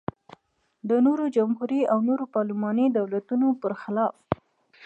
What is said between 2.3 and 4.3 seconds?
پارلماني دولتونو پرخلاف.